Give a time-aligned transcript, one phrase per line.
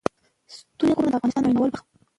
[0.55, 1.95] ستوني غرونه د افغانستان د بڼوالۍ برخه ده.